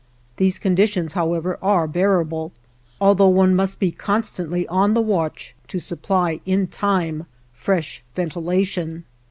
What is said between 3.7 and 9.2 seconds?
be constantly on the watch to supply in time fresh ventilation.